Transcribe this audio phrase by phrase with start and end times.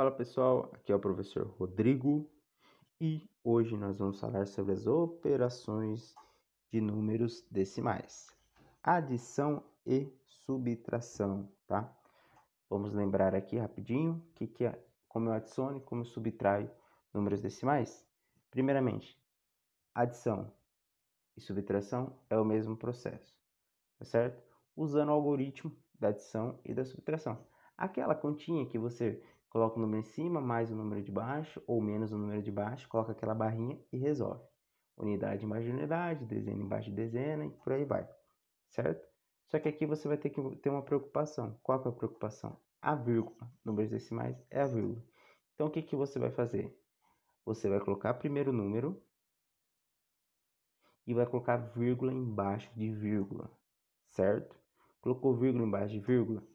[0.00, 2.26] Fala pessoal, aqui é o professor Rodrigo
[2.98, 6.14] e hoje nós vamos falar sobre as operações
[6.70, 8.34] de números decimais,
[8.82, 11.94] adição e subtração, tá?
[12.70, 16.70] Vamos lembrar aqui rapidinho que, que é, como eu adiciono e como eu subtraio
[17.12, 18.02] números decimais.
[18.50, 19.22] Primeiramente,
[19.94, 20.50] adição
[21.36, 23.38] e subtração é o mesmo processo,
[23.98, 24.42] tá certo?
[24.74, 27.36] Usando o algoritmo da adição e da subtração.
[27.76, 31.82] Aquela continha que você coloca o número em cima, mais o número de baixo, ou
[31.82, 34.42] menos o número de baixo, coloca aquela barrinha e resolve.
[34.96, 38.08] Unidade embaixo de unidade, dezena embaixo de dezena e por aí vai,
[38.68, 39.06] certo?
[39.48, 41.58] Só que aqui você vai ter que ter uma preocupação.
[41.62, 42.56] Qual é a preocupação?
[42.80, 43.50] A vírgula.
[43.64, 45.02] Números decimais é a vírgula.
[45.54, 46.78] Então, o que, que você vai fazer?
[47.44, 49.02] Você vai colocar primeiro o número
[51.06, 53.50] e vai colocar vírgula embaixo de vírgula,
[54.10, 54.56] certo?
[55.00, 56.46] Colocou vírgula embaixo de vírgula,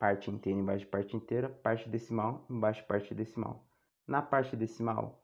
[0.00, 3.68] parte inteira embaixo de parte inteira, parte decimal embaixo de parte decimal.
[4.06, 5.22] Na parte decimal,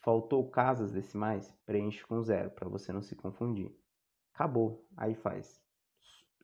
[0.00, 3.74] faltou casas decimais, preenche com zero, para você não se confundir.
[4.34, 5.58] Acabou, aí faz.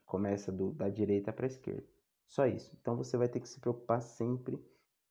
[0.07, 1.87] Começa do, da direita para a esquerda.
[2.27, 2.75] Só isso.
[2.81, 4.59] Então você vai ter que se preocupar sempre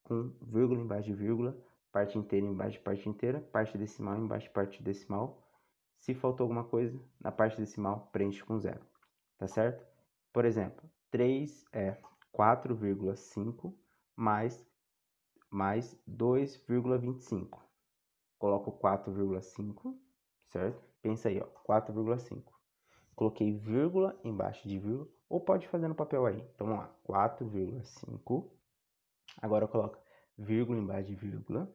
[0.02, 1.56] com vírgula embaixo de vírgula,
[1.92, 5.48] parte inteira embaixo de parte inteira, parte decimal embaixo de parte decimal.
[6.00, 8.82] Se faltou alguma coisa, na parte decimal, preenche com zero.
[9.38, 9.86] Tá certo?
[10.34, 11.98] Por exemplo, 3 é
[12.34, 13.74] 4,5
[14.16, 14.66] mais,
[15.50, 17.60] mais 2,25.
[18.38, 19.96] Coloco 4,5,
[20.48, 20.84] certo?
[21.02, 22.44] Pensa aí, ó, 4,5.
[23.16, 26.42] Coloquei vírgula embaixo de vírgula, ou pode fazer no papel aí.
[26.56, 28.50] Então, vamos lá, 4,5.
[29.42, 30.00] Agora coloca
[30.38, 31.72] vírgula embaixo de vírgula.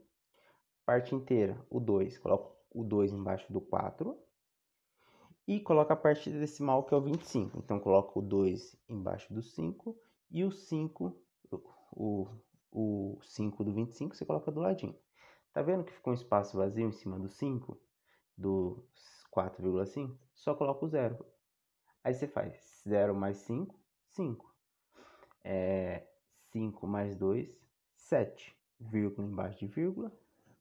[0.84, 2.18] Parte inteira, o 2.
[2.18, 4.16] Coloco o 2 embaixo do 4.
[5.48, 7.58] E coloca a parte decimal, que é o 25.
[7.58, 9.96] Então, coloco o 2 embaixo do 5
[10.30, 11.14] e o 5,
[11.92, 12.28] o,
[12.70, 14.96] o 5 do 25 você coloca do ladinho.
[15.52, 17.80] Tá vendo que ficou um espaço vazio em cima do 5?
[18.36, 18.84] Do
[19.34, 20.16] 4,5?
[20.34, 21.24] Só coloca o zero.
[22.04, 23.74] Aí você faz 0 mais 5,
[24.10, 24.54] 5.
[25.42, 26.06] É,
[26.52, 27.58] 5 mais 2,
[27.94, 28.54] 7.
[28.78, 30.12] Vírgula embaixo de vírgula.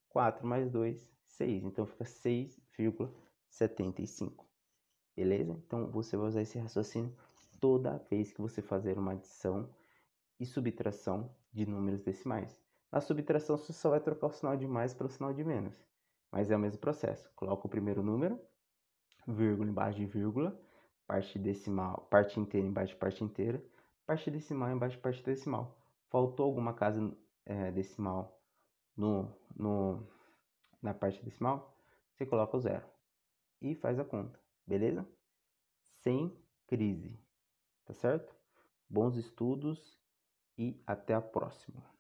[0.10, 1.66] 4 mais 2, 6.
[1.66, 4.46] Então fica 6,75.
[5.14, 5.62] Beleza?
[5.66, 7.14] Então você vai usar esse raciocínio
[7.60, 9.70] toda vez que você fazer uma adição
[10.40, 12.62] e subtração de números decimais.
[12.92, 15.84] Na subtração, você só vai trocar o sinal de mais pelo sinal de menos,
[16.32, 17.30] mas é o mesmo processo.
[17.36, 18.40] Coloca o primeiro número,
[19.28, 20.60] vírgula embaixo de vírgula,
[21.08, 23.64] parte decimal, parte inteira embaixo de parte inteira,
[24.06, 25.78] parte decimal embaixo de parte decimal.
[26.10, 27.12] Faltou alguma casa
[27.46, 28.42] é, decimal
[28.96, 30.08] no, no,
[30.82, 31.76] na parte decimal,
[32.14, 32.86] você coloca o zero
[33.62, 35.06] e faz a conta, beleza?
[36.02, 36.32] Sem
[36.68, 37.25] crise.
[37.86, 38.36] Tá certo?
[38.90, 39.98] Bons estudos
[40.58, 41.95] e até a próxima.